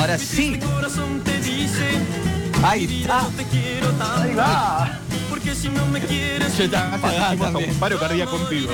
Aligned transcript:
ahora 0.00 0.18
sí. 0.18 0.58
Ahí 2.62 3.02
está. 3.02 3.26
Ahí 4.22 4.34
va. 4.34 4.98
Porque 5.28 5.54
si 5.54 5.68
no 5.68 5.86
me 5.86 6.00
quieres, 6.00 6.56
Yo 6.56 6.70
también. 6.70 7.74
Paro 7.78 7.98
cardíaco 7.98 8.36
amor. 8.36 8.68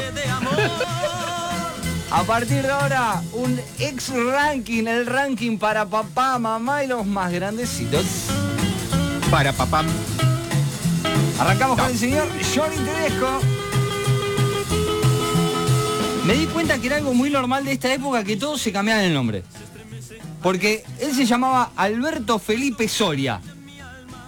A 2.10 2.22
partir 2.22 2.62
de 2.62 2.70
ahora, 2.70 3.22
un 3.32 3.60
ex 3.78 4.10
ranking, 4.10 4.86
el 4.86 5.06
ranking 5.06 5.58
para 5.58 5.84
papá, 5.84 6.38
mamá 6.38 6.84
y 6.84 6.86
los 6.86 7.04
más 7.04 7.32
grandecitos. 7.32 8.04
Para 9.30 9.52
papá. 9.52 9.84
Arrancamos 11.38 11.78
con 11.78 11.90
el 11.90 11.98
señor 11.98 12.28
Johnny 12.54 12.76
Tedesco. 12.76 13.40
Me 16.24 16.34
di 16.34 16.46
cuenta 16.46 16.78
que 16.78 16.86
era 16.86 16.96
algo 16.96 17.12
muy 17.12 17.30
normal 17.30 17.64
de 17.64 17.72
esta 17.72 17.92
época 17.92 18.24
que 18.24 18.36
todos 18.36 18.60
se 18.60 18.72
cambiaban 18.72 19.04
el 19.04 19.12
nombre. 19.12 19.42
Porque 20.46 20.84
él 21.00 21.12
se 21.12 21.26
llamaba 21.26 21.72
Alberto 21.74 22.38
Felipe 22.38 22.86
Soria, 22.86 23.40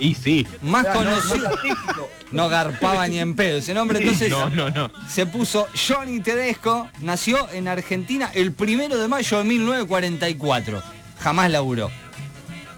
Y 0.00 0.16
sí. 0.16 0.44
más 0.62 0.82
Ya, 0.82 0.94
no, 0.94 1.04
no 1.04 1.10
conocido. 1.10 1.50
típico. 1.62 2.08
No 2.32 2.48
garpaba 2.48 3.06
ni 3.06 3.20
en 3.20 3.36
pedo 3.36 3.58
ese 3.58 3.72
nombre, 3.72 4.00
entonces 4.00 4.28
No, 4.28 4.50
no, 4.50 4.68
no. 4.70 4.90
se 5.08 5.26
puso 5.26 5.68
Johnny 5.86 6.18
Tedesco, 6.18 6.88
nació 7.02 7.48
en 7.52 7.68
Argentina 7.68 8.32
el 8.34 8.52
primero 8.52 8.98
de 8.98 9.06
mayo 9.06 9.38
de 9.38 9.44
1944. 9.44 10.82
Jamás 11.20 11.52
laburó. 11.52 11.88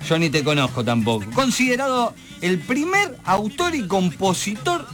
Johnny 0.07 0.29
te 0.29 0.45
conozco 0.45 0.85
tampoco. 0.85 1.25
Considerado 1.33 2.13
el 2.43 2.59
primer 2.59 3.17
autor 3.25 3.75
y 3.75 3.87
compositor 3.87 4.87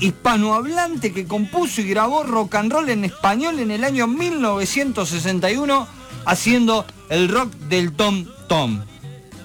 hispanohablante 0.00 1.12
que 1.12 1.26
compuso 1.26 1.82
y 1.82 1.84
grabó 1.90 2.22
rock 2.22 2.54
and 2.54 2.72
roll 2.72 2.88
en 2.88 3.04
español 3.04 3.58
en 3.58 3.70
el 3.70 3.84
año 3.84 4.06
1961, 4.06 5.86
haciendo 6.24 6.84
el 7.10 7.28
rock 7.28 7.52
del 7.68 7.92
Tom 7.92 8.26
Tom. 8.48 8.82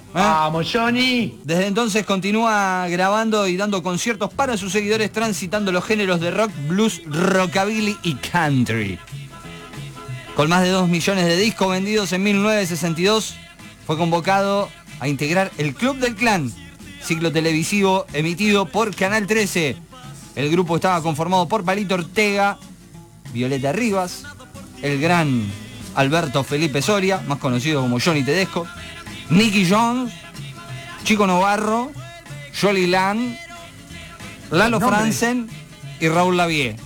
¿Eh? 0.10 0.14
Vamos, 0.14 0.68
Johnny. 0.72 1.40
Desde 1.44 1.68
entonces 1.68 2.06
continúa 2.06 2.88
grabando 2.88 3.48
y 3.48 3.58
dando 3.58 3.84
conciertos 3.84 4.34
para 4.34 4.58
sus 4.58 4.72
seguidores 4.72 5.12
transitando 5.12 5.72
los 5.72 5.86
géneros 5.86 6.20
de 6.20 6.32
rock, 6.32 6.52
blues, 6.68 7.02
rockabilly 7.06 7.98
y 8.04 8.16
country. 8.16 8.98
Con 10.36 10.50
más 10.50 10.64
de 10.64 10.70
2 10.70 10.88
millones 10.88 11.26
de 11.26 11.38
discos 11.38 11.70
vendidos 11.70 12.12
en 12.14 12.24
1962, 12.24 13.36
fue 13.86 13.98
convocado 13.98 14.70
a 15.00 15.08
integrar 15.08 15.52
el 15.58 15.76
Club 15.76 15.98
del 15.98 16.16
Clan, 16.16 16.52
ciclo 17.04 17.32
televisivo 17.32 18.06
emitido 18.14 18.66
por 18.66 18.96
Canal 18.96 19.28
13. 19.28 19.76
El 20.36 20.50
grupo 20.50 20.76
estaba 20.76 21.02
conformado 21.02 21.48
por 21.48 21.66
Palito 21.66 21.96
Ortega, 21.96 22.58
Violeta 23.34 23.74
Rivas, 23.74 24.24
el 24.82 25.00
gran 25.00 25.44
Alberto 26.00 26.46
Felipe 26.46 26.82
Soria, 26.82 27.22
más 27.28 27.40
conocido 27.40 27.82
como 27.82 28.00
Johnny 28.00 28.24
Tedesco, 28.24 28.66
Nicky 29.30 29.70
Jones, 29.70 30.14
Chico 31.04 31.28
Novarro, 31.28 31.92
Jolly 32.60 32.88
Land, 32.88 33.38
Lalo. 34.50 34.80
Franzen 34.80 35.50
y 36.00 36.08
Raúl 36.08 36.38
Lavie. 36.38 36.78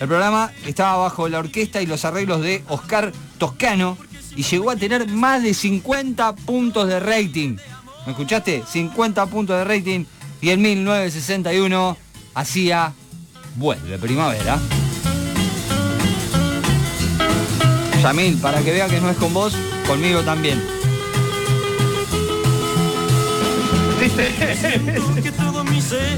El 0.00 0.08
programa 0.08 0.50
estaba 0.66 0.96
bajo 0.96 1.28
la 1.28 1.38
orquesta 1.38 1.80
y 1.80 1.86
los 1.86 2.04
arreglos 2.04 2.42
de 2.42 2.64
Oscar 2.66 3.12
Toscano 3.38 3.96
y 4.34 4.42
llegó 4.42 4.72
a 4.72 4.76
tener 4.76 5.06
más 5.06 5.44
de 5.44 5.54
50 5.54 6.34
puntos 6.34 6.88
de 6.88 6.98
rating. 6.98 7.56
¿Me 8.04 8.10
escuchaste? 8.10 8.64
50 8.68 9.26
puntos 9.26 9.58
de 9.58 9.64
rating 9.64 10.06
y 10.40 10.50
en 10.50 10.60
1961 10.60 11.96
hacía 12.34 12.94
Vuelve 13.54 13.96
Primavera. 13.98 14.58
Yamil, 18.02 18.38
para 18.38 18.60
que 18.62 18.72
vea 18.72 18.88
que 18.88 19.00
no 19.00 19.10
es 19.10 19.16
con 19.16 19.34
vos, 19.34 19.54
conmigo 19.86 20.20
también. 20.22 20.62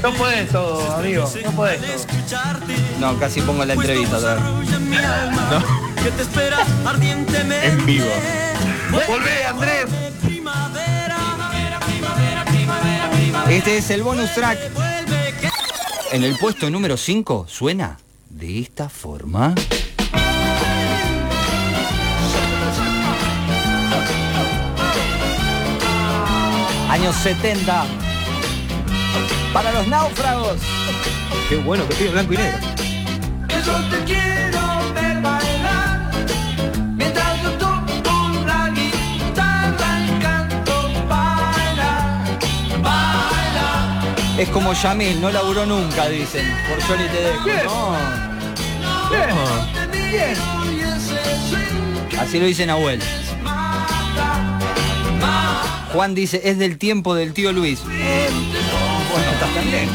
No 0.01 0.13
podés 0.13 0.49
todo, 0.49 0.95
amigo. 0.95 1.29
No 1.55 1.67
escucharte. 1.67 2.75
No, 2.99 3.19
casi 3.19 3.41
pongo 3.41 3.65
la 3.65 3.73
entrevista 3.73 4.17
todo 4.17 4.31
otra 4.31 4.35
vez. 4.35 4.43
desarrolla 4.43 4.79
mi 4.79 4.97
alma, 4.97 5.63
que 6.01 6.11
te 6.11 6.21
espera 6.21 6.57
ardientemente. 6.85 7.67
En 7.67 7.85
vivo. 7.85 8.05
Volvé, 8.91 9.45
Andrés. 9.45 9.85
Este 13.49 13.77
es 13.77 13.89
el 13.89 14.03
bonus 14.03 14.33
track. 14.33 14.59
En 16.11 16.23
el 16.23 16.37
puesto 16.37 16.69
número 16.69 16.95
5 16.95 17.45
suena 17.49 17.97
de 18.29 18.59
esta 18.59 18.89
forma. 18.89 19.53
Años 27.03 27.17
70. 27.17 27.85
Para 29.51 29.73
los 29.73 29.85
náufragos. 29.87 30.57
Qué 31.49 31.57
bueno 31.57 31.85
que 31.89 31.95
tiene 31.95 32.13
blanco 32.13 32.33
y 32.33 32.37
negro. 32.37 32.59
yo 33.65 33.73
te 33.89 34.03
quiero 34.05 34.93
ver 34.95 35.19
bailar 35.19 36.11
mientras 36.95 37.43
yo 37.43 37.51
toco 37.57 38.45
la 38.47 38.69
guitarra 38.69 39.99
y 39.99 40.21
canto 40.21 40.93
bailar, 41.09 42.39
bailar. 42.81 44.39
Es 44.39 44.47
como 44.47 44.71
Yamil, 44.71 45.19
no 45.19 45.29
laburó 45.29 45.65
nunca, 45.65 46.07
dicen. 46.07 46.55
Por 46.69 46.81
Johnny 46.83 47.09
Tedesco. 47.09 47.43
Bien. 47.43 47.65
No. 47.65 47.97
Bien. 49.09 49.27
Bien. 50.09 50.37
Así 52.17 52.39
lo 52.39 52.45
dice 52.45 52.65
Nahuel. 52.65 53.01
Juan 55.93 56.15
dice, 56.15 56.41
es 56.43 56.57
del 56.57 56.79
tiempo 56.79 57.13
del 57.13 57.33
tío 57.33 57.53
Luis. 57.53 57.81
Bueno, 57.83 59.31
también. 59.39 59.87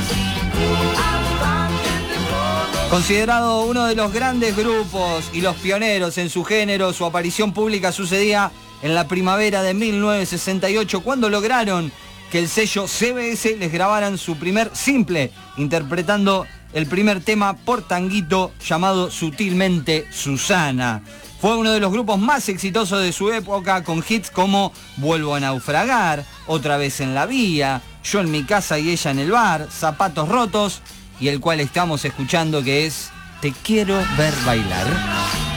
Considerado 2.89 3.65
uno 3.65 3.85
de 3.87 3.97
los 3.97 4.13
grandes 4.13 4.57
grupos 4.57 5.29
y 5.33 5.41
los 5.41 5.57
pioneros 5.57 6.17
en 6.19 6.31
su 6.31 6.45
género, 6.45 6.93
su 6.93 7.05
aparición 7.05 7.53
pública 7.53 7.91
sucedía 7.91 8.53
en 8.81 8.95
la 8.95 9.09
primavera 9.09 9.65
de 9.65 9.75
1968 9.75 11.01
cuando 11.01 11.29
lograron 11.31 11.91
que 12.31 12.39
el 12.39 12.49
sello 12.49 12.87
CBS 12.87 13.57
les 13.57 13.73
grabaran 13.73 14.19
su 14.19 14.37
primer 14.37 14.71
simple, 14.75 15.33
interpretando 15.57 16.47
el 16.73 16.87
primer 16.87 17.21
tema 17.21 17.57
por 17.57 17.83
tanguito 17.83 18.53
llamado 18.65 19.11
Sutilmente 19.11 20.07
Susana. 20.11 21.03
Fue 21.41 21.57
uno 21.57 21.71
de 21.71 21.81
los 21.81 21.93
grupos 21.93 22.19
más 22.19 22.49
exitosos 22.49 23.01
de 23.01 23.13
su 23.13 23.31
época 23.31 23.85
con 23.85 24.05
hits 24.07 24.31
como 24.31 24.73
Vuelvo 24.97 25.35
a 25.35 25.41
naufragar, 25.41 26.25
Otra 26.47 26.77
vez 26.77 27.01
en 27.01 27.15
la 27.15 27.27
vía, 27.27 27.81
Yo 28.03 28.21
en 28.21 28.31
mi 28.31 28.43
casa 28.43 28.79
y 28.79 28.91
ella 28.91 29.13
en 29.13 29.21
el 29.21 29.31
bar, 29.31 29.69
Zapatos 29.71 30.29
rotos 30.29 30.83
y 31.21 31.29
el 31.29 31.41
cual 31.41 31.61
estamos 31.61 32.05
escuchando 32.05 32.63
que 32.63 32.87
es 32.87 33.11
Te 33.41 33.53
quiero 33.53 33.97
ver 34.17 34.35
bailar. 34.45 35.48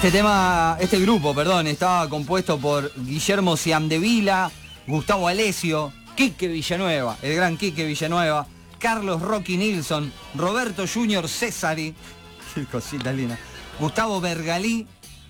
Este 0.00 0.12
tema, 0.12 0.78
este 0.80 0.98
grupo, 0.98 1.34
perdón, 1.34 1.66
estaba 1.66 2.08
compuesto 2.08 2.58
por 2.58 2.90
Guillermo 3.04 3.54
Ciamdevila, 3.54 4.50
Gustavo 4.86 5.28
Alesio, 5.28 5.92
Quique 6.16 6.48
Villanueva, 6.48 7.18
el 7.20 7.36
gran 7.36 7.58
Quique 7.58 7.84
Villanueva, 7.84 8.46
Carlos 8.78 9.20
Rocky 9.20 9.58
Nilsson, 9.58 10.10
Roberto 10.36 10.86
Junior 10.88 11.28
Cesari, 11.28 11.94
qué 12.54 12.64
cosita 12.64 13.12
linda, 13.12 13.38
Gustavo 13.78 14.22
Bergalí, 14.22 14.86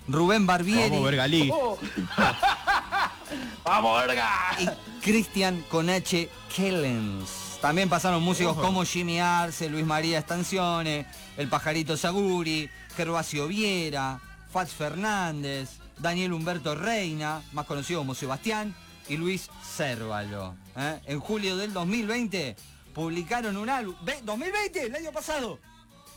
Rubén 0.07 0.47
Barbieri 0.47 0.91
Vamos, 0.91 1.03
Bergalí. 1.03 1.51
Vamos, 3.65 4.07
verga. 4.07 4.29
y 4.57 4.69
Cristian 5.03 5.65
Conache 5.67 6.29
Kellens. 6.55 7.57
También 7.59 7.89
pasaron 7.89 8.23
músicos 8.23 8.55
como 8.55 8.85
Jimmy 8.85 9.19
Arce, 9.19 9.69
Luis 9.69 9.85
María 9.85 10.19
Estancione, 10.19 11.07
El 11.35 11.49
Pajarito 11.49 11.97
Saguri, 11.97 12.69
Gervasio 12.95 13.49
Viera, 13.49 14.17
Fats 14.51 14.73
Fernández, 14.73 15.69
Daniel 15.97 16.33
Humberto 16.33 16.75
Reina, 16.75 17.41
más 17.53 17.65
conocido 17.65 17.99
como 18.01 18.15
Sebastián, 18.15 18.75
y 19.07 19.17
Luis 19.17 19.49
Cérvalo. 19.63 20.55
¿eh? 20.75 20.99
En 21.05 21.19
julio 21.19 21.57
del 21.57 21.73
2020 21.73 22.55
publicaron 22.93 23.57
un 23.57 23.69
álbum. 23.69 23.95
Ve- 24.03 24.21
¿2020? 24.23 24.75
El 24.87 24.95
año 24.95 25.11
pasado. 25.11 25.59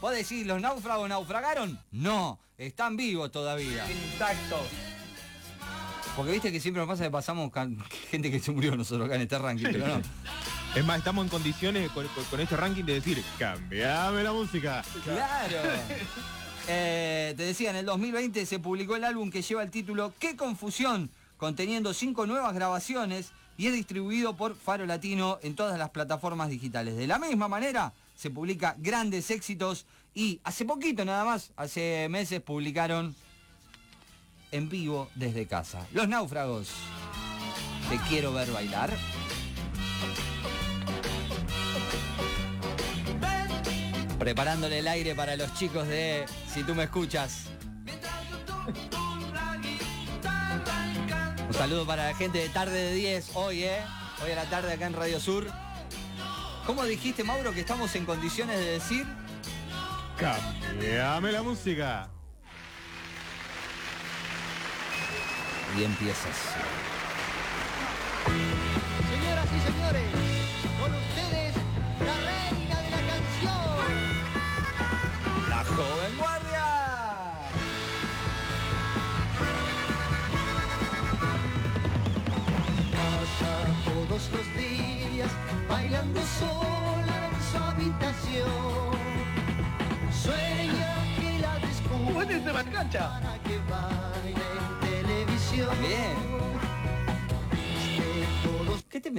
¿Vos 0.01 0.13
decís, 0.15 0.47
los 0.47 0.61
náufragos 0.61 1.09
naufragaron? 1.09 1.81
No, 1.93 2.39
están 2.59 2.97
vivos 2.97 3.31
todavía. 3.33 3.85
Intacto. 3.91 4.61
Porque 6.17 6.33
viste 6.33 6.53
que 6.53 6.61
siempre 6.61 6.81
nos 6.81 6.89
pasa 6.89 7.05
que 7.05 7.11
pasamos 7.11 7.51
gente 8.11 8.31
que 8.31 8.39
se 8.41 8.51
murió 8.53 8.77
nosotros 8.77 9.07
acá 9.07 9.17
en 9.17 9.23
este 9.23 9.39
ranking, 9.39 9.67
pero 9.73 9.87
no. 9.89 10.03
Es 10.75 10.85
más, 10.85 10.99
estamos 10.99 11.25
en 11.25 11.29
condiciones 11.31 11.89
con, 11.93 12.07
con- 12.09 12.25
con 12.25 12.41
este 12.41 12.57
ranking 12.57 12.83
de 12.85 12.95
decir, 12.95 13.25
cambiame 13.39 14.25
la 14.25 14.33
música. 14.33 14.83
Claro. 15.05 15.59
Eh, 16.67 17.35
te 17.37 17.43
decía, 17.43 17.71
en 17.71 17.77
el 17.77 17.87
2020 17.87 18.47
se 18.47 18.59
publicó 18.59 18.97
el 18.97 19.05
álbum 19.05 19.31
que 19.31 19.43
lleva 19.43 19.63
el 19.63 19.71
título 19.71 20.15
Qué 20.19 20.37
confusión, 20.37 21.11
conteniendo 21.37 21.93
cinco 21.93 22.27
nuevas 22.27 22.55
grabaciones 22.55 23.33
y 23.59 23.67
es 23.67 23.75
distribuido 23.75 24.37
por 24.37 24.57
Faro 24.57 24.87
Latino 24.87 25.39
en 25.43 25.55
todas 25.55 25.79
las 25.79 25.91
plataformas 25.91 26.49
digitales. 26.49 26.97
De 26.97 27.07
la 27.07 27.19
misma 27.19 27.49
manera, 27.49 27.93
se 28.17 28.31
publica 28.31 28.77
grandes 28.79 29.31
éxitos 29.31 29.85
y 30.15 30.41
hace 30.45 30.65
poquito 30.65 31.05
nada 31.05 31.25
más, 31.25 31.51
hace 31.57 32.09
meses 32.09 32.41
publicaron 32.41 33.15
en 34.53 34.69
vivo 34.69 35.11
desde 35.15 35.47
casa. 35.47 35.87
Los 35.93 36.09
náufragos. 36.09 36.71
Te 37.91 37.99
quiero 38.09 38.33
ver 38.33 38.51
bailar. 38.51 38.91
Preparándole 44.25 44.79
el 44.79 44.89
aire 44.89 45.15
para 45.15 45.37
los 45.37 45.53
chicos 45.53 45.87
de 45.87 46.25
Si 46.49 46.63
tú 46.63 46.75
me 46.75 46.85
escuchas. 46.85 47.43
Un 51.47 51.53
saludo 51.53 51.87
para 51.87 52.07
la 52.07 52.15
gente 52.15 52.39
de 52.39 52.49
tarde 52.49 52.73
de 52.73 52.95
10 52.95 53.33
hoy, 53.35 53.65
¿eh? 53.65 53.83
Hoy 54.25 54.31
a 54.31 54.37
la 54.37 54.45
tarde 54.45 54.73
acá 54.73 54.87
en 54.87 54.95
Radio 54.95 55.21
Sur. 55.21 55.47
¿Cómo 56.65 56.85
dijiste, 56.87 57.23
Mauro, 57.23 57.53
que 57.53 57.61
estamos 57.61 57.95
en 57.97 58.07
condiciones 58.07 58.59
de 58.59 58.65
decir? 58.65 59.07
Cambiame 60.19 61.31
la 61.31 61.43
música. 61.43 62.09
Y 65.79 65.85
empiezas. 65.85 66.94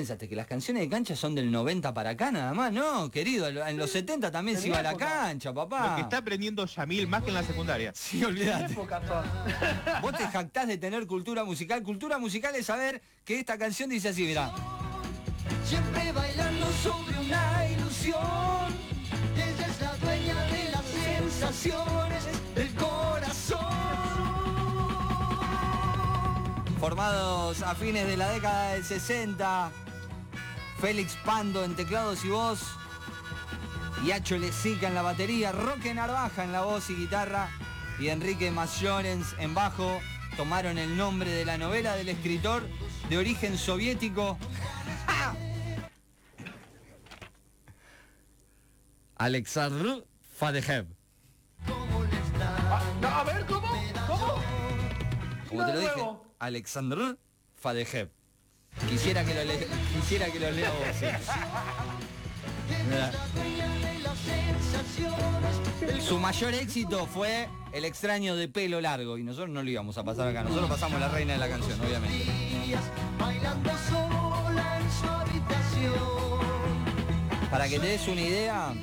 Pensaste? 0.05 0.29
¿Que 0.29 0.35
las 0.35 0.45
canciones 0.45 0.83
de 0.83 0.89
cancha 0.89 1.15
son 1.15 1.33
del 1.33 1.51
90 1.51 1.91
para 1.93 2.11
acá 2.11 2.31
nada 2.31 2.53
más? 2.53 2.71
No, 2.71 3.09
querido, 3.09 3.47
en 3.47 3.77
los 3.77 3.89
70 3.89 4.29
también 4.31 4.55
se 4.59 4.67
iba 4.67 4.77
a 4.77 4.83
la 4.83 4.95
cancha, 4.95 5.49
Lo 5.49 5.55
que 5.55 5.69
papá. 5.69 5.97
está 5.99 6.17
aprendiendo 6.17 6.63
Yamil 6.67 7.07
más 7.07 7.23
que 7.23 7.29
en 7.29 7.33
la 7.33 7.43
secundaria. 7.43 7.91
Sí, 7.95 8.21
son. 8.21 8.35
Vos 10.01 10.15
te 10.15 10.27
jactás 10.27 10.67
de 10.67 10.77
tener 10.77 11.07
cultura 11.07 11.43
musical. 11.43 11.81
Cultura 11.81 12.19
musical 12.19 12.55
es 12.55 12.67
saber 12.67 13.01
que 13.23 13.39
esta 13.39 13.57
canción 13.57 13.89
dice 13.89 14.09
así, 14.09 14.23
mirá. 14.25 14.51
siempre 15.65 16.11
bailando 16.11 16.67
sobre 16.83 17.17
una 17.19 17.67
ilusión. 17.67 18.21
Ella 19.35 19.67
es 19.67 19.81
la 19.81 19.95
dueña 19.97 20.43
de 20.45 20.69
las 20.69 20.85
sensaciones 20.85 22.23
del 22.53 22.73
corazón. 22.75 23.59
Formados 26.79 27.63
a 27.63 27.73
fines 27.73 28.05
de 28.05 28.17
la 28.17 28.29
década 28.29 28.73
del 28.73 28.83
60, 28.83 29.71
Félix 30.79 31.15
Pando 31.25 31.63
en 31.63 31.75
teclados 31.75 32.25
y 32.25 32.29
voz, 32.29 32.59
Yacho 34.05 34.37
Lezica 34.37 34.87
en 34.87 34.95
la 34.95 35.01
batería, 35.01 35.51
Roque 35.51 35.93
Narvaja 35.93 36.43
en 36.43 36.51
la 36.51 36.61
voz 36.61 36.89
y 36.89 36.95
guitarra 36.95 37.49
y 37.99 38.09
Enrique 38.09 38.51
Masllorens 38.51 39.35
en 39.39 39.53
bajo, 39.53 39.99
tomaron 40.35 40.77
el 40.77 40.97
nombre 40.97 41.31
de 41.31 41.45
la 41.45 41.57
novela 41.57 41.95
del 41.95 42.09
escritor 42.09 42.67
de 43.09 43.17
origen 43.17 43.57
soviético 43.57 44.37
Alexandr 49.17 50.05
Fadejev. 50.35 50.87
¿Cómo 51.65 52.03
le 52.03 52.17
está? 52.19 52.81
No, 53.01 53.07
a 53.07 53.23
ver, 53.23 53.45
¿cómo? 53.45 53.67
¿Cómo? 54.07 54.41
Como 55.47 55.65
te 55.65 55.73
lo 55.73 55.79
dije. 55.79 56.05
Alexandr 56.39 57.17
Fadejev. 57.55 58.09
Quisiera 58.89 59.23
que 59.25 59.33
lo, 59.33 59.43
le- 59.43 59.67
quisiera 59.95 60.25
que 60.27 60.39
lo 60.39 60.51
lea 60.51 60.69
vos. 60.71 60.79
sí. 60.99 61.05
Su 66.01 66.19
mayor 66.19 66.53
éxito 66.53 67.05
fue 67.07 67.47
El 67.73 67.85
extraño 67.85 68.35
de 68.35 68.47
pelo 68.47 68.79
largo 68.81 69.17
y 69.17 69.23
nosotros 69.23 69.49
no 69.49 69.63
lo 69.63 69.69
íbamos 69.69 69.97
a 69.97 70.03
pasar 70.03 70.27
acá, 70.27 70.43
nosotros 70.43 70.69
pasamos 70.69 70.99
la 70.99 71.07
reina 71.09 71.33
de 71.33 71.39
la 71.39 71.49
canción, 71.49 71.79
obviamente. 71.81 72.25
Para 77.51 77.67
que 77.69 77.79
te 77.79 77.87
des 77.87 78.07
una 78.07 78.21
idea, 78.21 78.73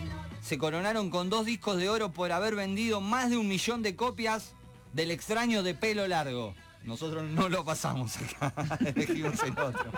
se 0.40 0.58
coronaron 0.58 1.10
con 1.10 1.28
dos 1.30 1.44
discos 1.46 1.76
de 1.76 1.88
oro 1.88 2.10
por 2.12 2.32
haber 2.32 2.54
vendido 2.54 3.00
más 3.00 3.30
de 3.30 3.36
un 3.36 3.48
millón 3.48 3.82
de 3.82 3.96
copias 3.96 4.54
del 4.92 5.10
extraño 5.10 5.62
de 5.62 5.74
pelo 5.74 6.06
largo. 6.08 6.54
Nosotros 6.84 7.24
no 7.24 7.48
lo 7.48 7.64
pasamos 7.64 8.16
acá, 8.16 8.52
elegimos 8.94 9.42
el 9.42 9.58
otro. 9.58 9.90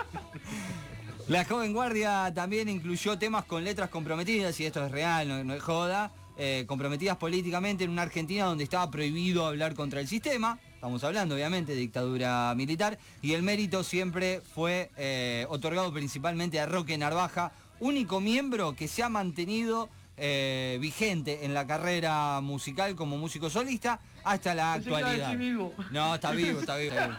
La 1.29 1.45
joven 1.45 1.73
guardia 1.73 2.33
también 2.35 2.69
incluyó 2.69 3.19
temas 3.19 3.45
con 3.45 3.65
letras 3.65 3.89
comprometidas, 3.89 4.59
y 4.61 4.67
esto 4.67 4.85
es 4.85 4.93
real, 4.93 5.27
no, 5.27 5.43
no 5.43 5.55
es 5.55 5.63
joda, 5.63 6.13
eh, 6.37 6.65
comprometidas 6.67 7.17
políticamente 7.17 7.85
en 7.85 7.91
una 7.91 8.03
Argentina 8.03 8.47
donde 8.47 8.65
estaba 8.65 8.91
prohibido 8.91 9.47
hablar 9.47 9.75
contra 9.75 10.01
el 10.01 10.09
sistema. 10.09 10.59
Estamos 10.75 11.05
hablando, 11.05 11.37
obviamente, 11.37 11.73
de 11.73 11.79
dictadura 11.79 12.53
militar. 12.57 12.99
Y 13.23 13.35
el 13.35 13.43
mérito 13.43 13.85
siempre 13.85 14.43
fue 14.55 14.91
eh, 14.97 15.47
otorgado 15.49 15.93
principalmente 15.93 16.59
a 16.59 16.67
Roque 16.67 16.99
Narvaja, 16.99 17.53
único 17.79 18.21
miembro 18.21 18.75
que 18.75 18.89
se 18.89 19.03
ha 19.05 19.09
mantenido 19.09 19.89
eh, 20.17 20.79
vigente 20.81 21.45
en 21.45 21.55
la 21.55 21.67
carrera 21.67 22.41
musical 22.41 22.95
como 22.95 23.17
músico 23.19 23.51
solista 23.51 24.01
hasta 24.25 24.55
la 24.55 24.75
actualidad. 24.75 25.37
vivo. 25.37 25.75
No, 25.91 26.15
está 26.15 26.31
vivo, 26.33 26.61
está 26.61 26.77
vivo. 26.77 26.93
está 26.93 27.07
vivo. 27.09 27.19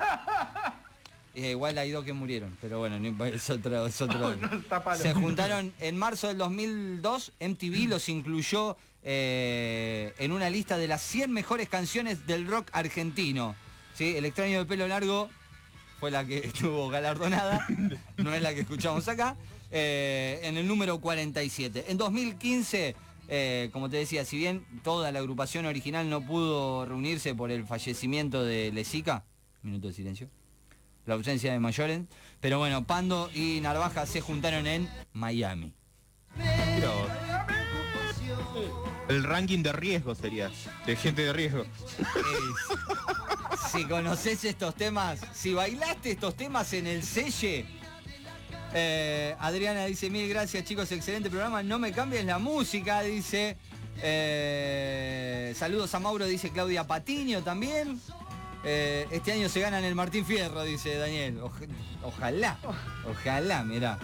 Eh, 1.35 1.51
igual 1.51 1.77
hay 1.77 1.91
dos 1.91 2.05
que 2.05 2.13
murieron, 2.13 2.57
pero 2.61 2.79
bueno, 2.79 2.97
no- 2.97 3.25
es 3.25 3.49
otro, 3.49 3.85
es 3.87 4.01
otro. 4.01 4.35
No. 4.41 4.95
Se 4.95 5.13
juntaron 5.13 5.73
en 5.79 5.97
marzo 5.97 6.27
del 6.29 6.37
2002, 6.37 7.33
MTV 7.41 7.89
los 7.89 8.07
incluyó 8.07 8.77
eh, 9.03 10.13
en 10.17 10.31
una 10.31 10.49
lista 10.49 10.77
de 10.77 10.87
las 10.87 11.01
100 11.01 11.31
mejores 11.31 11.67
canciones 11.67 12.25
del 12.25 12.47
rock 12.47 12.69
argentino. 12.71 13.55
¿Sí? 13.95 14.15
El 14.15 14.23
extraño 14.25 14.59
de 14.59 14.65
pelo 14.65 14.87
largo 14.87 15.29
fue 15.99 16.09
la 16.11 16.25
que 16.25 16.37
estuvo 16.47 16.87
galardonada, 16.89 17.67
no 18.17 18.33
es 18.33 18.41
la 18.41 18.53
que 18.53 18.61
escuchamos 18.61 19.05
acá, 19.09 19.35
eh, 19.71 20.39
en 20.43 20.57
el 20.57 20.67
número 20.67 20.99
47. 20.99 21.85
En 21.89 21.97
2015, 21.97 22.95
eh, 23.27 23.69
como 23.73 23.89
te 23.89 23.97
decía, 23.97 24.23
si 24.25 24.37
bien 24.37 24.65
toda 24.83 25.11
la 25.11 25.19
agrupación 25.19 25.65
original 25.65 26.09
no 26.09 26.21
pudo 26.21 26.85
reunirse 26.85 27.33
por 27.35 27.51
el 27.51 27.65
fallecimiento 27.65 28.43
de 28.43 28.71
Lezica, 28.71 29.23
minuto 29.63 29.87
de 29.87 29.93
silencio, 29.93 30.29
la 31.05 31.15
ausencia 31.15 31.51
de 31.51 31.59
Mayoren, 31.59 32.07
pero 32.41 32.59
bueno, 32.59 32.85
Pando 32.85 33.29
y 33.33 33.59
Narvaja 33.61 34.05
se 34.05 34.21
juntaron 34.21 34.67
en 34.67 34.89
Miami. 35.13 35.73
Pero 36.35 37.07
el 39.07 39.23
ranking 39.23 39.63
de 39.63 39.71
riesgo 39.71 40.15
sería, 40.15 40.51
de 40.85 40.95
gente 40.95 41.23
de 41.23 41.33
riesgo. 41.33 41.61
Es- 41.63 41.71
si 43.71 43.85
conoces 43.85 44.43
estos 44.45 44.75
temas, 44.75 45.19
si 45.33 45.53
bailaste 45.53 46.11
estos 46.11 46.35
temas 46.35 46.71
en 46.73 46.87
el 46.87 47.03
selle, 47.03 47.65
eh, 48.75 49.35
Adriana 49.39 49.85
dice, 49.85 50.09
mil 50.09 50.27
gracias 50.29 50.63
chicos, 50.65 50.91
excelente 50.91 51.29
programa, 51.29 51.63
no 51.63 51.79
me 51.79 51.91
cambies 51.91 52.25
la 52.25 52.37
música, 52.37 53.01
dice. 53.01 53.57
Eh, 54.03 55.53
saludos 55.57 55.95
a 55.95 55.99
Mauro, 55.99 56.25
dice 56.25 56.49
Claudia 56.51 56.85
Patiño 56.85 57.41
también. 57.41 57.99
Eh, 58.65 59.07
este 59.11 59.31
año 59.31 59.47
se 59.47 59.61
ganan 59.61 59.83
el 59.85 59.95
Martín 59.95 60.25
Fierro, 60.25 60.63
dice 60.63 60.97
Daniel. 60.97 61.39
Oj- 61.39 61.67
ojalá, 62.03 62.57
ojalá, 63.09 63.63
mirá. 63.63 63.97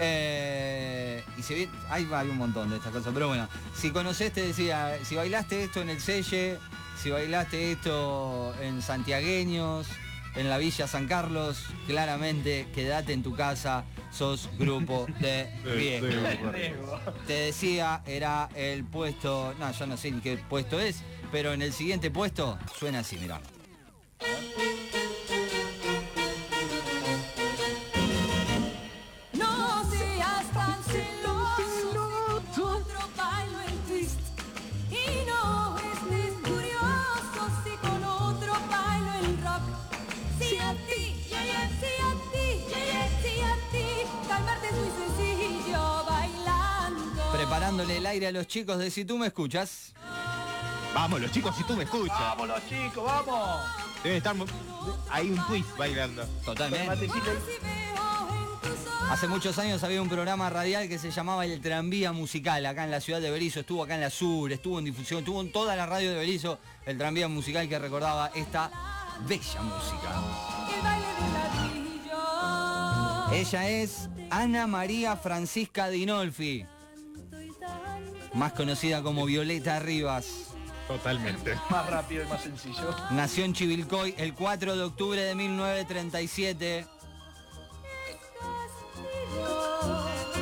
Y 0.00 1.42
se 1.42 1.54
ve, 1.54 1.68
hay, 1.88 2.08
hay 2.12 2.28
un 2.28 2.38
montón 2.38 2.70
de 2.70 2.76
estas 2.76 2.92
cosas, 2.92 3.12
pero 3.14 3.28
bueno, 3.28 3.48
si 3.76 3.90
conoces, 3.90 4.32
te 4.32 4.42
decía, 4.46 4.98
si 5.04 5.14
bailaste 5.14 5.64
esto 5.64 5.82
en 5.82 5.90
el 5.90 6.00
Selle, 6.00 6.56
si 7.02 7.10
bailaste 7.10 7.72
esto 7.72 8.54
en 8.60 8.80
Santiagueños, 8.82 9.86
en 10.34 10.48
la 10.48 10.58
Villa 10.58 10.86
San 10.86 11.06
Carlos, 11.06 11.64
claramente 11.86 12.68
quédate 12.74 13.12
en 13.12 13.22
tu 13.22 13.34
casa, 13.34 13.84
sos 14.10 14.48
grupo 14.58 15.06
de 15.20 15.50
riesgo. 15.64 17.00
Te 17.26 17.32
decía, 17.34 18.02
era 18.06 18.48
el 18.54 18.84
puesto, 18.84 19.54
no, 19.58 19.70
yo 19.72 19.86
no 19.86 19.96
sé 19.96 20.10
ni 20.10 20.20
qué 20.20 20.36
puesto 20.36 20.80
es, 20.80 21.02
pero 21.32 21.52
en 21.52 21.62
el 21.62 21.72
siguiente 21.72 22.10
puesto 22.10 22.58
suena 22.78 23.00
así, 23.00 23.16
mirá. 23.18 23.40
Aire 48.08 48.26
a 48.26 48.32
los 48.32 48.46
chicos 48.46 48.78
de 48.78 48.90
Si 48.90 49.04
tú 49.04 49.18
me 49.18 49.28
escuchas. 49.28 49.92
Vamos, 50.94 51.20
los 51.20 51.30
chicos, 51.30 51.54
si 51.56 51.62
tú 51.64 51.74
me 51.74 51.84
escuchas. 51.84 52.18
Vámonos 52.18 52.60
chicos, 52.68 53.04
vamos. 53.04 53.60
Debe 54.02 54.16
estar 54.16 54.34
ahí 55.10 55.30
un 55.30 55.46
twist 55.46 55.76
bailando. 55.76 56.24
Totalmente. 56.44 57.08
Hace 59.10 59.28
muchos 59.28 59.58
años 59.58 59.82
había 59.84 60.02
un 60.02 60.08
programa 60.08 60.50
radial 60.50 60.88
que 60.88 60.98
se 60.98 61.10
llamaba 61.10 61.46
El 61.46 61.60
Tranvía 61.60 62.12
Musical, 62.12 62.64
acá 62.66 62.84
en 62.84 62.90
la 62.90 63.00
ciudad 63.00 63.20
de 63.20 63.30
Berizo, 63.30 63.60
estuvo 63.60 63.82
acá 63.82 63.94
en 63.94 64.02
la 64.02 64.10
Sur, 64.10 64.52
estuvo 64.52 64.78
en 64.78 64.84
difusión, 64.84 65.20
estuvo 65.20 65.40
en 65.40 65.50
toda 65.50 65.76
la 65.76 65.86
radio 65.86 66.10
de 66.10 66.16
Berizo, 66.16 66.58
el 66.84 66.98
Tranvía 66.98 67.26
Musical 67.26 67.68
que 67.68 67.78
recordaba 67.78 68.30
esta 68.34 68.70
bella 69.26 69.62
música. 69.62 70.22
Ella 73.32 73.68
es 73.68 74.08
Ana 74.30 74.66
María 74.66 75.16
Francisca 75.16 75.88
Dinolfi. 75.88 76.66
Más 78.34 78.52
conocida 78.52 79.02
como 79.02 79.26
Violeta 79.26 79.78
Rivas. 79.80 80.54
Totalmente. 80.86 81.54
Más 81.70 81.88
rápido 81.90 82.24
y 82.24 82.28
más 82.28 82.42
sencillo. 82.42 82.94
Nació 83.10 83.44
en 83.44 83.52
Chivilcoy 83.52 84.14
el 84.16 84.34
4 84.34 84.76
de 84.76 84.82
octubre 84.82 85.20
de 85.20 85.34
1937 85.34 86.86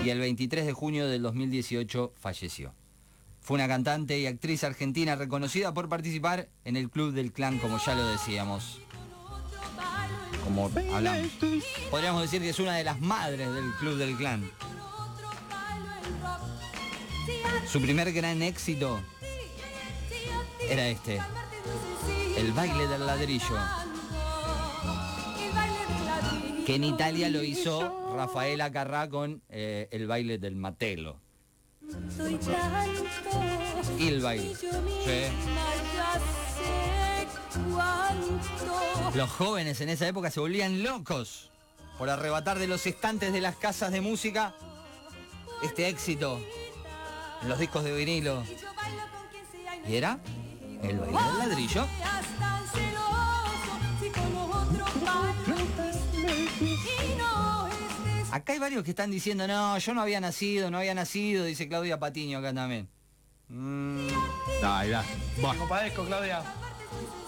y 0.04 0.10
el 0.10 0.20
23 0.20 0.66
de 0.66 0.72
junio 0.72 1.08
del 1.08 1.22
2018 1.22 2.12
falleció. 2.16 2.72
Fue 3.40 3.56
una 3.56 3.66
cantante 3.66 4.18
y 4.18 4.26
actriz 4.26 4.62
argentina 4.62 5.16
reconocida 5.16 5.74
por 5.74 5.88
participar 5.88 6.48
en 6.64 6.76
el 6.76 6.90
Club 6.90 7.12
del 7.12 7.32
Clan, 7.32 7.58
como 7.58 7.78
ya 7.78 7.94
lo 7.94 8.06
decíamos. 8.06 8.80
Como 10.44 10.70
hablamos. 10.94 11.30
Podríamos 11.90 12.22
decir 12.22 12.40
que 12.40 12.50
es 12.50 12.58
una 12.60 12.76
de 12.76 12.84
las 12.84 13.00
madres 13.00 13.52
del 13.52 13.72
Club 13.80 13.96
del 13.96 14.16
Clan. 14.16 14.48
Su 17.66 17.80
primer 17.80 18.12
gran 18.12 18.42
éxito 18.42 19.00
era 20.68 20.88
este, 20.88 21.20
el 22.36 22.52
baile 22.52 22.86
del 22.86 23.06
ladrillo, 23.06 23.56
que 26.64 26.74
en 26.74 26.84
Italia 26.84 27.28
lo 27.28 27.42
hizo 27.42 28.14
Rafaela 28.14 28.70
Carrá 28.72 29.08
con 29.08 29.42
eh, 29.48 29.88
el 29.90 30.06
baile 30.06 30.38
del 30.38 30.56
matelo. 30.56 31.20
Y 33.98 34.08
el 34.08 34.20
baile. 34.20 34.52
Los 39.14 39.30
jóvenes 39.30 39.80
en 39.80 39.88
esa 39.88 40.08
época 40.08 40.30
se 40.30 40.40
volvían 40.40 40.82
locos 40.82 41.50
por 41.98 42.10
arrebatar 42.10 42.58
de 42.58 42.66
los 42.66 42.86
estantes 42.86 43.32
de 43.32 43.40
las 43.40 43.56
casas 43.56 43.92
de 43.92 44.00
música 44.00 44.54
este 45.62 45.88
éxito 45.88 46.40
en 47.42 47.48
los 47.48 47.58
discos 47.58 47.84
de 47.84 47.94
vinilo. 47.94 48.42
Y 48.44 48.56
yo 48.60 48.74
bailo 48.74 49.02
con 49.10 49.28
quien 49.30 49.44
sea 49.50 49.76
y 49.76 49.80
no 49.80 49.88
¿Y 49.88 49.96
era? 49.96 50.18
El 50.82 50.98
baile 50.98 51.28
del 51.30 51.38
ladrillo. 51.48 51.86
Acá 58.30 58.52
hay 58.52 58.58
varios 58.58 58.84
que 58.84 58.90
están 58.90 59.10
diciendo, 59.10 59.46
no, 59.48 59.78
yo 59.78 59.94
no 59.94 60.02
había 60.02 60.20
nacido, 60.20 60.70
no 60.70 60.78
había 60.78 60.94
nacido, 60.94 61.44
dice 61.44 61.68
Claudia 61.68 61.98
Patiño 61.98 62.38
acá 62.38 62.52
también. 62.52 62.88
Mm, 63.48 64.08
No, 64.62 64.74
ahí 64.74 64.90
va. 64.90 65.04
Buah. 65.40 65.52
Me 65.52 65.58
compadezco, 65.60 66.04
Claudia. 66.04 66.42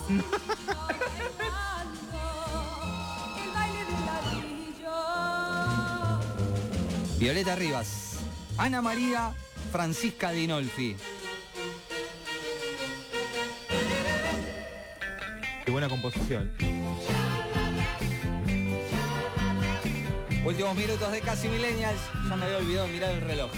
Violeta 7.18 7.56
Rivas, 7.56 8.18
Ana 8.56 8.80
María 8.80 9.32
Francisca 9.70 10.30
Dinolfi. 10.30 10.96
Qué 15.64 15.70
buena 15.70 15.88
composición. 15.88 16.50
Últimos 20.44 20.76
minutos 20.76 21.12
de 21.12 21.20
Casi 21.20 21.48
Millennials. 21.48 22.00
Ya 22.28 22.36
me 22.36 22.46
había 22.46 22.58
olvidado 22.58 22.88
mirar 22.88 23.10
el 23.10 23.20
reloj. 23.20 23.50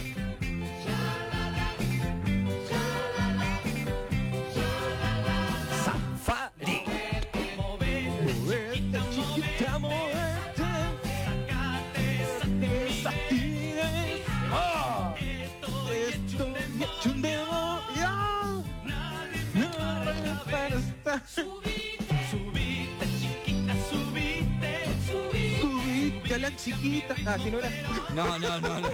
Chiquita. 26.56 27.14
Ah, 27.26 27.36
si 27.42 27.50
no 27.50 27.58
era. 27.58 27.70
No, 28.14 28.38
no, 28.38 28.60
no, 28.60 28.80
no. 28.80 28.88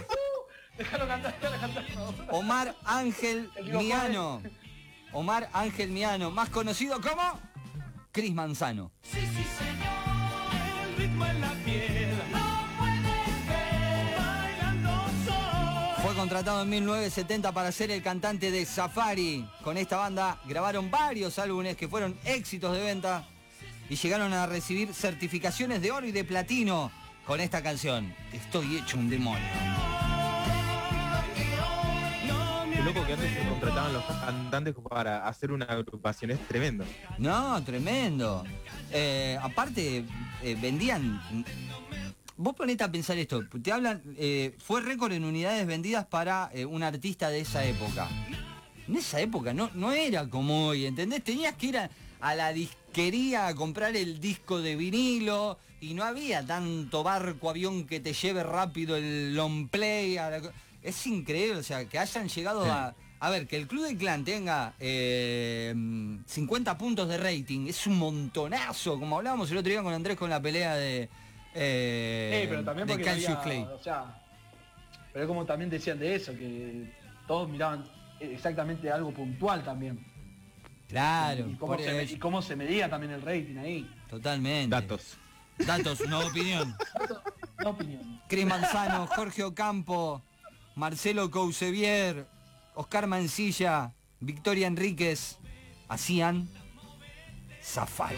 Déjalo 0.76 1.08
cantar, 1.08 1.34
déjalo 1.40 1.60
cantar. 1.60 1.84
Omar 2.30 2.74
Ángel 2.84 3.50
Miano. 3.64 4.42
Omar 5.12 5.48
Ángel 5.52 5.90
Miano, 5.90 6.30
más 6.30 6.50
conocido 6.50 7.00
como 7.00 7.40
Cris 8.12 8.34
Manzano. 8.34 8.92
Sí, 9.02 9.20
sí, 9.20 9.44
señor, 9.58 10.82
el 10.82 10.96
ritmo 10.96 11.24
en 11.26 11.40
la 11.40 11.50
piel. 11.64 12.18
No 12.30 12.62
puedes 12.78 13.46
ver 13.46 14.18
bailando 14.18 14.90
sol. 15.24 16.02
Fue 16.02 16.14
contratado 16.14 16.62
en 16.62 16.70
1970 16.70 17.52
para 17.52 17.72
ser 17.72 17.90
el 17.90 18.02
cantante 18.02 18.50
de 18.50 18.66
Safari. 18.66 19.48
Con 19.64 19.78
esta 19.78 19.96
banda 19.96 20.40
grabaron 20.44 20.90
varios 20.90 21.38
álbumes 21.38 21.76
que 21.76 21.88
fueron 21.88 22.18
éxitos 22.24 22.76
de 22.76 22.82
venta 22.82 23.26
y 23.88 23.96
llegaron 23.96 24.32
a 24.34 24.46
recibir 24.46 24.92
certificaciones 24.92 25.80
de 25.80 25.92
oro 25.92 26.06
y 26.06 26.12
de 26.12 26.24
platino 26.24 26.90
con 27.26 27.40
esta 27.40 27.62
canción. 27.62 28.14
Estoy 28.32 28.76
hecho 28.76 28.96
un 28.96 29.10
demonio. 29.10 29.46
Qué 32.72 32.82
loco 32.82 33.04
que 33.04 33.14
antes 33.14 33.32
se 33.34 33.48
contrataban 33.48 33.92
los 33.92 34.04
cantantes 34.04 34.74
para 34.88 35.26
hacer 35.26 35.50
una 35.50 35.64
agrupación. 35.64 36.30
Es 36.30 36.38
tremendo. 36.46 36.84
No, 37.18 37.62
tremendo. 37.64 38.44
Eh, 38.92 39.38
aparte, 39.42 40.04
eh, 40.42 40.56
vendían... 40.60 41.20
Vos 42.38 42.54
ponete 42.54 42.84
a 42.84 42.92
pensar 42.92 43.16
esto, 43.16 43.48
te 43.62 43.72
hablan, 43.72 44.02
eh, 44.18 44.54
fue 44.58 44.82
récord 44.82 45.10
en 45.10 45.24
unidades 45.24 45.66
vendidas 45.66 46.04
para 46.04 46.50
eh, 46.52 46.66
un 46.66 46.82
artista 46.82 47.30
de 47.30 47.40
esa 47.40 47.64
época. 47.64 48.06
En 48.86 48.94
esa 48.94 49.22
época 49.22 49.54
no, 49.54 49.70
no 49.72 49.92
era 49.92 50.28
como 50.28 50.66
hoy, 50.66 50.84
¿entendés? 50.84 51.24
Tenías 51.24 51.54
que 51.54 51.66
ir 51.68 51.78
a, 51.78 51.88
a 52.20 52.34
la 52.34 52.52
disquería 52.52 52.85
a 53.00 53.54
comprar 53.54 53.94
el 53.94 54.20
disco 54.20 54.60
de 54.62 54.74
vinilo 54.74 55.58
y 55.80 55.92
no 55.92 56.02
había 56.04 56.44
tanto 56.46 57.02
barco, 57.02 57.50
avión 57.50 57.86
que 57.86 58.00
te 58.00 58.14
lleve 58.14 58.42
rápido 58.42 58.96
el 58.96 59.34
long 59.36 59.68
play. 59.68 60.16
a 60.16 60.30
la 60.30 60.40
co- 60.40 60.50
es 60.82 61.06
increíble, 61.06 61.56
o 61.58 61.62
sea, 61.62 61.84
que 61.86 61.98
hayan 61.98 62.28
llegado 62.28 62.64
a... 62.64 62.94
A 63.18 63.30
ver, 63.30 63.46
que 63.46 63.56
el 63.56 63.66
Club 63.66 63.84
del 63.86 63.96
Clan 63.96 64.24
tenga 64.24 64.74
eh, 64.78 65.74
50 66.26 66.76
puntos 66.78 67.08
de 67.08 67.16
rating, 67.16 67.66
es 67.66 67.86
un 67.86 67.98
montonazo, 67.98 68.98
como 69.00 69.16
hablábamos 69.16 69.50
el 69.50 69.56
otro 69.56 69.70
día 69.70 69.82
con 69.82 69.92
Andrés 69.92 70.16
con 70.16 70.28
la 70.30 70.40
pelea 70.40 70.74
de... 70.76 71.02
Eh, 71.54 72.42
Eh, 72.44 72.46
pero 72.48 72.62
también 72.64 72.86
de 72.86 72.92
porque 72.94 73.04
no 73.04 73.10
Cassius 73.12 73.28
había- 73.30 73.42
Clay. 73.42 73.62
O 73.78 73.82
sea, 73.82 74.22
pero 75.14 75.26
como 75.26 75.44
también 75.46 75.70
decían 75.70 75.98
de 75.98 76.14
eso, 76.14 76.32
que 76.34 76.92
todos 77.26 77.48
miraban 77.48 77.84
exactamente 78.20 78.90
algo 78.90 79.12
puntual 79.12 79.64
también. 79.64 79.98
Claro. 80.88 81.48
Y, 81.48 81.54
cómo, 82.18 82.42
se 82.42 82.54
y 82.54 82.56
medía 82.56 82.88
también 82.88 83.12
el 83.12 83.22
rating 83.22 83.56
ahí. 83.56 83.90
Totalmente. 84.08 84.68
Datos. 84.68 85.16
Datos, 85.58 86.06
no 86.08 86.20
opinión. 86.20 86.76
no 87.64 87.70
opinión. 87.70 88.20
Cris 88.28 88.46
Manzano, 88.46 89.06
Jorge 89.06 89.42
Ocampo, 89.42 90.22
Marcelo 90.74 91.30
Cousevier, 91.30 92.26
Oscar 92.74 93.06
Mancilla, 93.06 93.94
Victoria 94.20 94.66
Enríquez, 94.66 95.38
hacían 95.88 96.48
Zafal. 97.62 98.14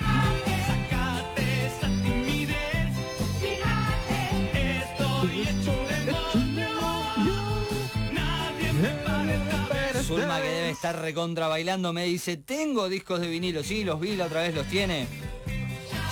Estar 10.79 11.01
recontra 11.01 11.49
bailando 11.49 11.93
me 11.93 12.05
dice, 12.05 12.37
tengo 12.37 12.89
discos 12.89 13.21
de 13.21 13.27
vinilo, 13.27 13.65
sí, 13.65 13.83
los 13.83 13.99
vi 13.99 14.15
la 14.15 14.27
otra 14.27 14.43
vez, 14.43 14.55
los 14.55 14.65
tiene. 14.69 15.09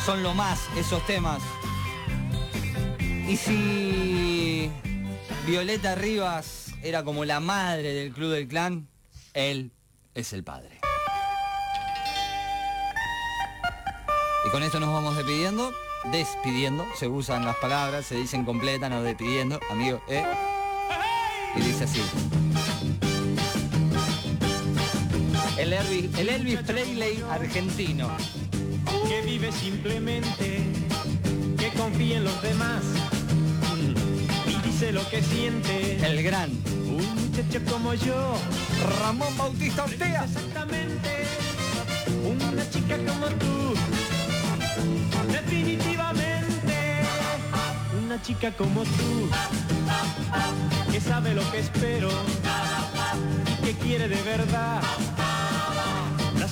Son 0.04 0.24
lo 0.24 0.34
más 0.34 0.58
esos 0.76 1.06
temas. 1.06 1.40
Y 3.28 3.36
si 3.36 4.68
Violeta 5.46 5.94
Rivas 5.94 6.74
era 6.82 7.04
como 7.04 7.24
la 7.24 7.38
madre 7.38 7.92
del 7.92 8.12
Club 8.12 8.32
del 8.32 8.48
Clan, 8.48 8.88
él 9.34 9.70
es 10.16 10.32
el 10.32 10.42
padre. 10.42 10.80
Y 14.48 14.50
con 14.50 14.64
esto 14.64 14.80
nos 14.80 14.92
vamos 14.92 15.14
despidiendo, 15.16 15.70
despidiendo, 16.10 16.84
se 16.96 17.06
usan 17.06 17.44
las 17.44 17.54
palabras, 17.58 18.04
se 18.04 18.16
dicen 18.16 18.44
completas, 18.44 18.90
no 18.90 19.00
despidiendo, 19.04 19.60
amigo, 19.70 20.02
¿eh? 20.08 20.24
Y 21.54 21.60
dice 21.60 21.84
así. 21.84 22.02
El 25.66 25.72
Elvis, 25.72 26.16
el 26.16 26.28
Elvis 26.28 26.60
Presley 26.60 27.24
argentino. 27.28 28.08
que 29.08 29.20
vive 29.22 29.50
simplemente, 29.50 30.62
que 31.58 31.70
confía 31.76 32.18
en 32.18 32.24
los 32.24 32.40
demás 32.40 32.84
y 34.46 34.64
dice 34.64 34.92
lo 34.92 35.02
que 35.10 35.20
siente. 35.24 35.96
El 36.06 36.22
gran. 36.22 36.50
Un 36.86 37.14
muchacho 37.16 37.60
como 37.68 37.94
yo, 37.94 38.34
Ramón 39.00 39.36
Bautista 39.36 39.82
Ortega. 39.82 40.24
exactamente, 40.24 41.10
una 42.24 42.70
chica 42.70 42.96
como 42.98 43.26
tú, 43.26 43.74
definitivamente, 45.32 47.02
una 48.04 48.22
chica 48.22 48.52
como 48.52 48.84
tú, 48.84 49.28
que 50.92 51.00
sabe 51.00 51.34
lo 51.34 51.42
que 51.50 51.58
espero 51.58 52.08
y 53.48 53.64
que 53.66 53.72
quiere 53.78 54.06
de 54.06 54.22
verdad 54.22 54.80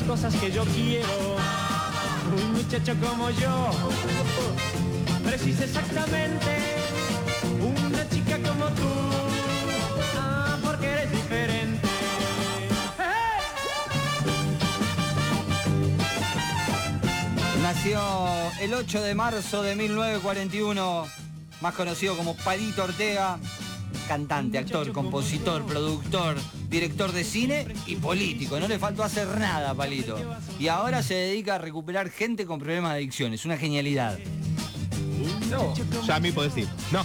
cosas 0.06 0.34
que 0.37 0.50
yo 0.50 0.64
quiero. 0.64 1.37
Un 2.37 2.52
muchacho 2.52 2.94
como 3.00 3.30
yo 3.30 3.70
precisa 5.25 5.64
exactamente 5.64 6.84
una 7.61 8.08
chica 8.08 8.38
como 8.38 8.66
tú. 8.66 8.90
Ah, 10.16 10.58
porque 10.62 10.87
eres 10.87 11.11
diferente. 11.11 11.88
Nació 17.62 18.00
el 18.61 18.75
8 18.75 19.02
de 19.02 19.14
marzo 19.14 19.62
de 19.62 19.75
1941, 19.76 21.06
más 21.61 21.75
conocido 21.75 22.16
como 22.16 22.37
Palito 22.37 22.84
Ortega, 22.84 23.38
cantante, 24.08 24.58
actor, 24.58 24.92
compositor, 24.92 25.64
productor, 25.64 26.37
director 26.68 27.12
de 27.12 27.25
cine 27.25 27.66
y 27.87 27.97
político. 27.97 28.59
No 28.61 28.68
le 28.68 28.78
faltó 28.78 29.02
hacer 29.02 29.26
nada 29.38 29.75
Palito. 29.75 30.18
Y 30.59 30.68
ahora 30.68 31.02
se 31.02 31.14
dedica 31.14 31.56
a 31.56 31.59
recuperar 31.59 32.11
gente 32.11 32.47
con 32.47 32.59
problemas 32.59 32.92
de 32.92 32.99
adicción. 32.99 33.33
Es 33.35 33.44
una 33.44 33.56
genialidad. 33.56 34.18
No, 35.50 35.75
Ya 36.06 36.16
a 36.16 36.21
mí 36.21 36.33
podés 36.33 36.56
ir. 36.56 36.68
No, 36.90 37.04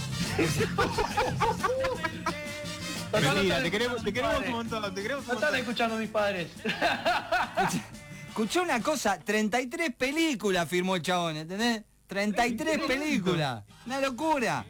no 3.12 3.20
mentira, 3.20 3.42
están 3.42 3.62
te 3.62 3.70
queremos, 3.70 4.04
te 4.04 4.12
queremos 4.12 4.44
un 4.46 4.50
montón, 4.52 4.94
te 4.94 5.02
queremos 5.02 5.26
No 5.26 5.32
un 5.32 5.36
están 5.36 5.50
montón. 5.52 5.60
escuchando 5.60 5.96
mis 5.96 6.08
padres. 6.08 6.48
Escuchó 8.28 8.62
una 8.62 8.80
cosa, 8.80 9.18
33 9.18 9.94
películas 9.96 10.68
firmó 10.68 10.96
el 10.96 11.02
chabón, 11.02 11.36
¿entendés? 11.36 11.82
33 12.06 12.78
películas. 12.86 13.64
Una 13.86 14.00
locura. 14.00 14.64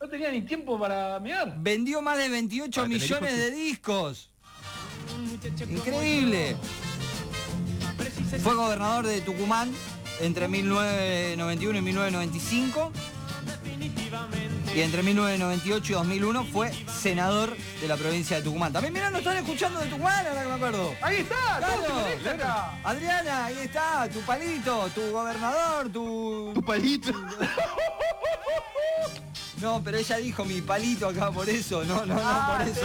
No 0.00 0.08
tenía 0.08 0.30
ni 0.30 0.42
tiempo 0.42 0.78
para 0.78 1.18
mirar. 1.20 1.54
Vendió 1.58 2.02
más 2.02 2.18
de 2.18 2.28
28 2.28 2.70
Para 2.70 2.88
tener 2.88 3.02
millones 3.02 3.36
de 3.38 3.50
discos. 3.50 4.30
Increíble. 5.68 6.56
Fue 8.42 8.54
gobernador 8.54 9.06
de 9.06 9.20
Tucumán 9.20 9.72
entre 10.20 10.48
1991 10.48 11.78
y 11.78 11.82
1995 11.82 12.92
y 14.74 14.80
entre 14.82 15.02
1998 15.02 15.92
y 15.92 15.94
2001 15.94 16.44
fue 16.44 16.72
senador 16.86 17.56
de 17.80 17.88
la 17.88 17.96
provincia 17.96 18.36
de 18.36 18.42
Tucumán. 18.42 18.72
También 18.72 18.92
mirá, 18.92 19.10
nos 19.10 19.20
están 19.20 19.36
escuchando 19.38 19.80
de 19.80 19.86
Tucumán, 19.86 20.26
ahora 20.26 20.42
que 20.42 20.48
me 20.48 20.54
acuerdo. 20.54 20.94
Ahí 21.00 21.16
está, 21.16 21.58
Claro, 21.58 21.82
¿cómo 21.86 21.86
se 21.86 22.02
conecta 22.02 22.30
acá? 22.32 22.78
Adriana, 22.84 23.46
ahí 23.46 23.58
está, 23.58 24.08
tu 24.12 24.20
palito, 24.20 24.90
tu 24.94 25.10
gobernador, 25.12 25.88
tu... 25.88 26.50
Tu 26.54 26.62
palito. 26.62 27.12
No, 29.60 29.82
pero 29.82 29.96
ella 29.96 30.16
dijo 30.18 30.44
mi 30.44 30.60
palito 30.60 31.08
acá 31.08 31.30
por 31.30 31.48
eso, 31.48 31.82
no, 31.84 32.04
no, 32.04 32.14
no, 32.14 32.20
Ah, 32.22 32.58
por 32.58 32.68
eso. 32.68 32.80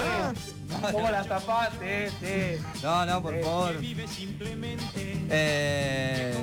sí. 0.45 0.51
¿Cómo 0.93 1.11
la 1.11 1.23
tapaste? 1.23 2.09
Sí. 2.21 2.63
No, 2.81 3.05
no, 3.05 3.21
por 3.21 3.41
favor. 3.41 3.75
Eh, 5.29 6.33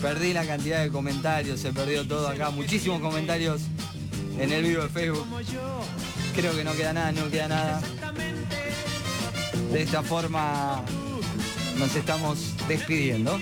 perdí 0.00 0.32
la 0.32 0.44
cantidad 0.44 0.80
de 0.82 0.90
comentarios, 0.90 1.60
se 1.60 1.72
perdió 1.72 2.06
todo 2.06 2.28
acá, 2.28 2.50
muchísimos 2.50 3.00
comentarios 3.00 3.62
en 4.38 4.50
el 4.52 4.64
vivo 4.64 4.82
de 4.82 4.88
Facebook. 4.88 5.26
Creo 6.34 6.56
que 6.56 6.64
no 6.64 6.72
queda 6.72 6.92
nada, 6.92 7.12
no 7.12 7.30
queda 7.30 7.48
nada. 7.48 7.80
De 9.70 9.82
esta 9.82 10.02
forma 10.02 10.82
nos 11.78 11.94
estamos 11.94 12.38
despidiendo. 12.66 13.38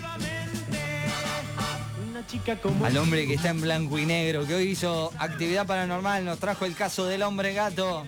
Una 2.32 2.44
chica 2.44 2.60
como 2.60 2.84
Al 2.86 2.96
hombre 2.96 3.26
que 3.26 3.34
está 3.34 3.50
en 3.50 3.60
blanco 3.60 3.98
y 3.98 4.06
negro, 4.06 4.46
que 4.46 4.54
hoy 4.54 4.68
hizo 4.68 5.12
actividad 5.18 5.66
paranormal, 5.66 6.24
nos 6.24 6.38
trajo 6.38 6.64
el 6.64 6.74
caso 6.76 7.06
del 7.06 7.22
hombre 7.22 7.52
gato. 7.54 8.06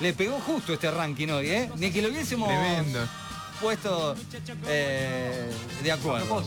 Le 0.00 0.12
pegó 0.12 0.38
justo 0.40 0.74
este 0.74 0.90
ranking 0.90 1.28
hoy, 1.28 1.50
¿eh? 1.50 1.70
Ni 1.76 1.90
que 1.90 2.00
lo 2.02 2.08
hubiésemos 2.10 2.48
Tremendo. 2.48 3.00
puesto 3.60 4.14
eh, 4.68 5.50
de 5.82 5.92
acuerdo. 5.92 6.44